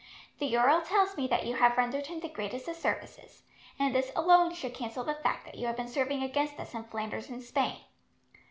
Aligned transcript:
The 0.39 0.57
earl 0.57 0.81
tells 0.81 1.15
me 1.15 1.27
that 1.27 1.45
you 1.45 1.57
have 1.57 1.77
rendered 1.77 2.07
him 2.07 2.21
the 2.21 2.27
greatest 2.27 2.67
of 2.67 2.75
services, 2.75 3.43
and 3.77 3.93
this 3.93 4.11
alone 4.15 4.51
should 4.55 4.73
cancel 4.73 5.03
the 5.03 5.13
fact 5.13 5.45
that 5.45 5.53
you 5.59 5.67
have 5.67 5.77
been 5.77 5.87
serving 5.87 6.23
against 6.23 6.59
us 6.59 6.73
in 6.73 6.85
Flanders 6.85 7.29
and 7.29 7.43
Spain. 7.43 7.81